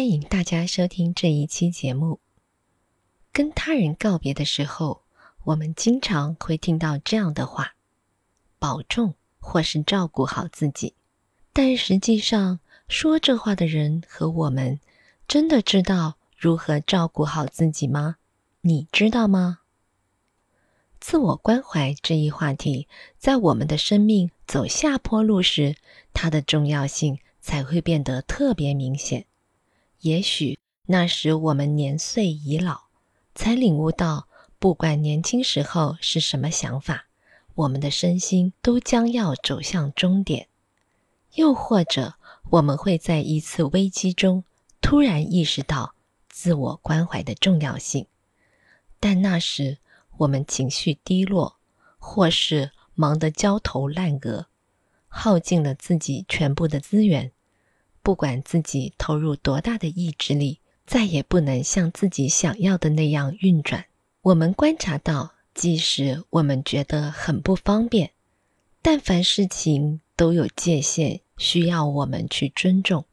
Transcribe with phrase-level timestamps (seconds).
[0.00, 2.20] 欢迎大家收听这一期节目。
[3.34, 5.02] 跟他人告别的时候，
[5.44, 7.74] 我们经常会听到这样的话
[8.58, 10.94] ：“保重，或是照顾好自己。”
[11.52, 14.80] 但实际上，说这话的人和我们，
[15.28, 18.16] 真的知道如何照顾好自己吗？
[18.62, 19.58] 你知道吗？
[20.98, 25.76] 自我关怀这一话题，在我们的生命走下坡路时，
[26.14, 29.26] 它的重要性才会变得特别明显。
[30.00, 32.84] 也许那时我们年岁已老，
[33.34, 37.06] 才领悟到，不管年轻时候是什么想法，
[37.54, 40.48] 我们的身心都将要走向终点。
[41.34, 42.14] 又或者，
[42.50, 44.44] 我们会在一次危机中
[44.80, 45.94] 突然意识到
[46.28, 48.06] 自我关怀的重要性，
[48.98, 49.78] 但那时
[50.16, 51.58] 我们情绪低落，
[51.98, 54.46] 或是忙得焦头烂额，
[55.08, 57.32] 耗尽了自己全部的资源。
[58.02, 63.86] 不管自己投入多大的意志力，再也不能像自己想要的那样运转。
[64.22, 68.10] 我们观察到，即使我们觉得很不方便，
[68.82, 73.04] 但凡事情都有界限，需要我们去尊重。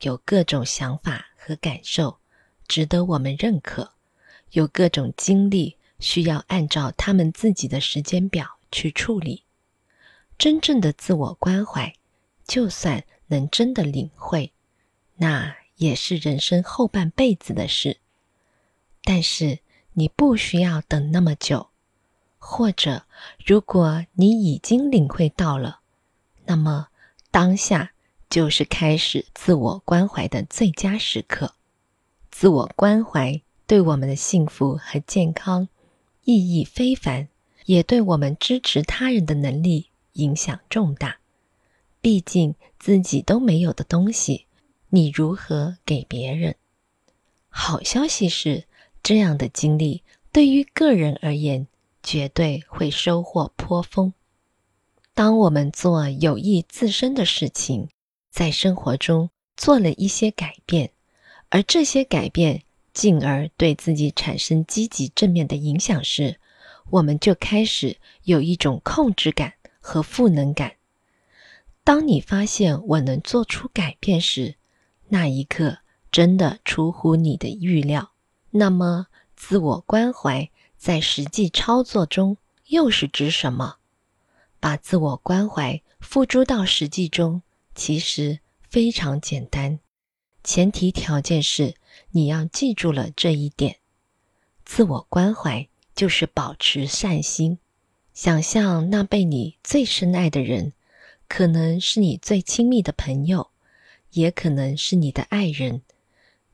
[0.00, 2.18] 有各种想法和感受，
[2.66, 3.92] 值得我们认可；
[4.50, 9.44] 有各种经历，需要按照他们自己的时间表去处理。
[10.36, 11.94] 真正的自我关怀，
[12.46, 13.04] 就算。
[13.28, 14.52] 能真的领会，
[15.16, 17.96] 那也是人生后半辈子的事。
[19.02, 19.60] 但是
[19.94, 21.68] 你不需要等那么久，
[22.38, 23.06] 或者
[23.44, 25.80] 如果你已经领会到了，
[26.44, 26.88] 那么
[27.30, 27.92] 当下
[28.28, 31.54] 就是开始自我关怀的最佳时刻。
[32.30, 35.66] 自我关怀对我们的幸福和健康
[36.24, 37.28] 意义非凡，
[37.64, 41.16] 也对我们支持他人的能力影响重大。
[42.04, 44.44] 毕竟自己都没有的东西，
[44.90, 46.54] 你如何给别人？
[47.48, 48.64] 好消息是，
[49.02, 51.66] 这样的经历对于个人而言，
[52.02, 54.12] 绝对会收获颇丰。
[55.14, 57.88] 当我们做有益自身的事情，
[58.30, 60.90] 在生活中做了一些改变，
[61.48, 66.38] 而这些改变进而对自己产生积极正面的影响时，
[66.90, 70.74] 我们就开始有一种控制感和赋能感。
[71.84, 74.56] 当你发现我能做出改变时，
[75.08, 75.78] 那一刻
[76.10, 78.12] 真的出乎你的预料。
[78.50, 83.76] 那么，自我关怀在实际操作中又是指什么？
[84.58, 87.42] 把自我关怀付诸到实际中，
[87.74, 88.38] 其实
[88.70, 89.78] 非常简单。
[90.42, 91.74] 前提条件是
[92.12, 93.76] 你要记住了这一点：
[94.64, 97.58] 自我关怀就是保持善心，
[98.14, 100.72] 想象那被你最深爱的人。
[101.28, 103.50] 可能是你最亲密的朋友，
[104.12, 105.82] 也可能是你的爱人。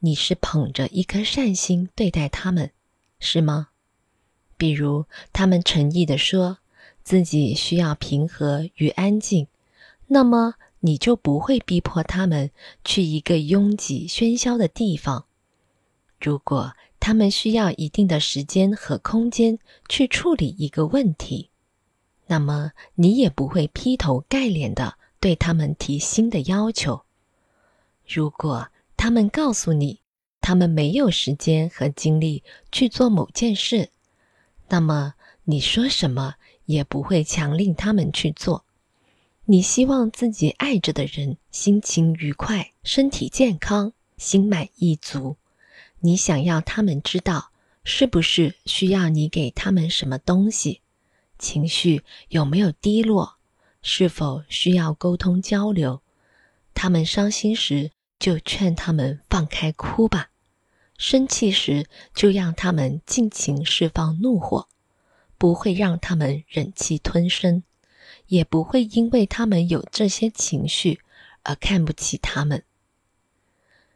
[0.00, 2.70] 你是捧着一颗善心对待他们，
[3.18, 3.68] 是吗？
[4.56, 6.58] 比如他们诚意的说
[7.02, 9.46] 自己需要平和与安静，
[10.08, 12.50] 那么你就不会逼迫他们
[12.84, 15.24] 去一个拥挤喧嚣的地方。
[16.20, 21.50] 如果他们需要一定的时间和空间去处理一个问题。
[22.26, 27.02] 那么你也不会劈头盖脸的对他们提新的要求。
[28.06, 30.00] 如果他们告诉你
[30.40, 33.90] 他们没有时间和精力去做某件事，
[34.68, 35.14] 那么
[35.44, 38.64] 你说什么也不会强令他们去做。
[39.44, 45.36] 你希望自己爱着的人心情愉快、身体健康、心满意足。
[46.00, 47.50] 你想要他们知道
[47.84, 50.80] 是不是需要你给他们什么东西。
[51.38, 53.36] 情绪有没有低落？
[53.82, 56.02] 是否需要沟通交流？
[56.74, 60.30] 他们伤心时，就劝他们放开哭吧；
[60.98, 64.68] 生气时，就让他们尽情释放怒火，
[65.38, 67.62] 不会让他们忍气吞声，
[68.26, 71.00] 也不会因为他们有这些情绪
[71.44, 72.64] 而看不起他们。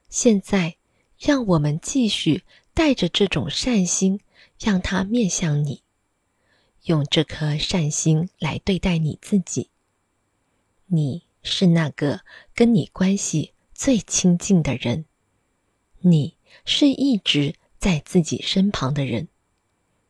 [0.08, 0.76] 现在，
[1.18, 4.20] 让我们继续带着这种善心，
[4.58, 5.82] 让它面向你。
[6.84, 9.70] 用这颗善心来对待你自己。
[10.86, 12.20] 你是那个
[12.54, 15.04] 跟你关系最亲近的人，
[16.00, 19.28] 你是一直在自己身旁的人，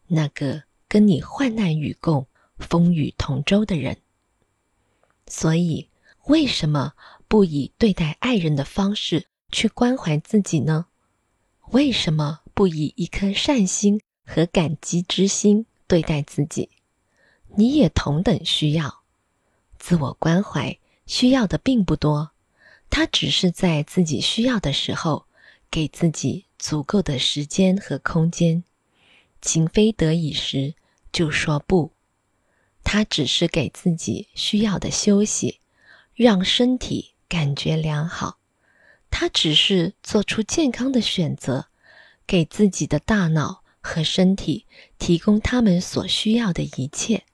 [0.08, 2.26] 那个跟你患难与共、
[2.58, 3.98] 风雨同舟的人。
[5.26, 5.88] 所以，
[6.26, 6.94] 为什么
[7.28, 10.86] 不以对待爱人的方式去关怀自己呢？
[11.72, 15.66] 为什么不以一颗善心和感激之心？
[15.90, 16.68] 对待自己，
[17.56, 19.02] 你也同等需要
[19.76, 20.78] 自我关怀。
[21.04, 22.30] 需要的并不多，
[22.88, 25.26] 他只是在自己需要的时候，
[25.68, 28.62] 给自己足够的时间和空间，
[29.42, 30.76] 情非得已时
[31.10, 31.90] 就说不。
[32.84, 35.58] 他只是给自己需要的休息，
[36.14, 38.38] 让身体感觉良好。
[39.10, 41.66] 他只是做出健康的选择，
[42.28, 44.66] 给自己的大脑和身体
[44.98, 47.24] 提供他们所需要的一切。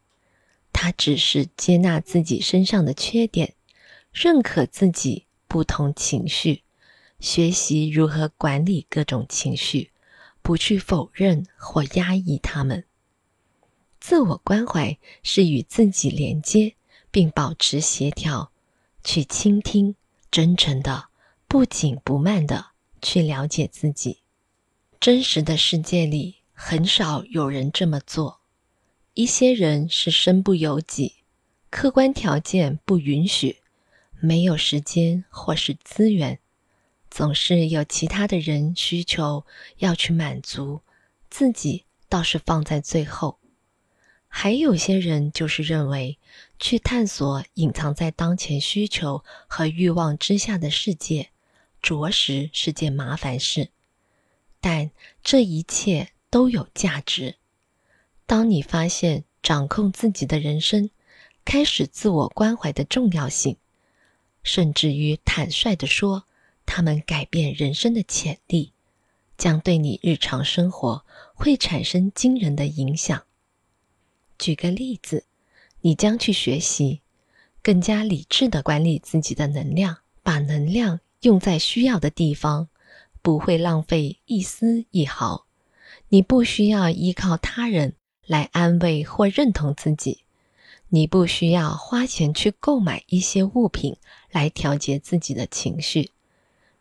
[0.73, 3.55] 他只是接纳自己身上的缺点，
[4.13, 6.63] 认可自己不同情绪，
[7.19, 9.91] 学习如何管理各种情绪，
[10.43, 12.85] 不去否认或压抑他们。
[13.99, 16.75] 自我关怀是与自己连接，
[17.11, 18.53] 并保持协调，
[19.03, 19.95] 去倾听，
[20.31, 21.09] 真诚的。
[21.49, 24.19] 不紧不慢的去了解自己。
[24.99, 28.41] 真实的世界里，很少有人这么做。
[29.13, 31.17] 一些人是身不由己，
[31.69, 33.59] 客观条件不允许，
[34.21, 36.39] 没有时间或是资源，
[37.11, 39.45] 总是有其他的人需求
[39.79, 40.81] 要去满足，
[41.29, 43.39] 自己倒是放在最后。
[44.27, 46.19] 还有些人就是认为，
[46.59, 51.29] 去探索隐藏在当前需求和欲望之下的世界。
[51.83, 53.69] 着实是件麻烦事，
[54.61, 54.91] 但
[55.23, 57.37] 这一切都有价值。
[58.27, 60.91] 当你发现掌控自己的人生，
[61.45, 63.57] 开始自我关怀的重要性，
[64.43, 66.25] 甚至于坦率地说，
[66.65, 68.73] 他们改变人生的潜力，
[69.39, 73.25] 将对你日常生活会产生惊人的影响。
[74.39, 75.25] 举个例子，
[75.81, 77.01] 你将去学习
[77.63, 81.01] 更加理智地管理自己的能量，把能量。
[81.23, 82.69] 用在需要的地方，
[83.21, 85.46] 不会浪费一丝一毫。
[86.09, 87.95] 你不需要依靠他人
[88.27, 90.25] 来安慰或认同自己，
[90.89, 93.97] 你不需要花钱去购买一些物品
[94.31, 96.11] 来调节自己的情绪。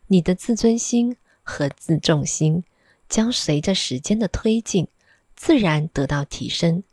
[0.06, 2.62] 你的自尊心和自重心
[3.08, 4.86] 将随着时间的推进，
[5.34, 6.84] 自然得到提升。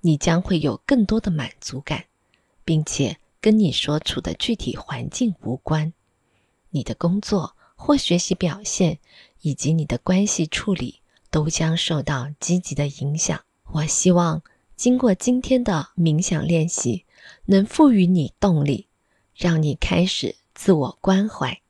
[0.00, 2.06] 你将会有更多的满足感，
[2.64, 5.92] 并且跟你所处的具体环境无关。
[6.70, 8.98] 你的工作或学习表现，
[9.42, 11.00] 以及你的关系处理，
[11.30, 13.42] 都将受到积极的影响。
[13.72, 14.42] 我希望
[14.74, 17.04] 经过今天的冥想练习，
[17.46, 18.88] 能赋予你动力，
[19.34, 21.60] 让你开始自我关怀。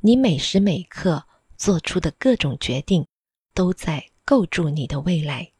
[0.00, 1.24] 你每时每刻
[1.56, 3.06] 做出的各种决定，
[3.54, 5.52] 都在构筑你的未来。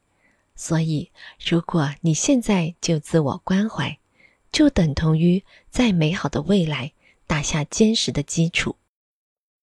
[0.55, 3.97] 所以，如果你现在就自我关怀，
[4.51, 6.93] 就等同于在美好的未来。
[7.25, 8.75] 打下坚实的基础。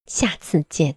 [0.06, 0.96] 下次见。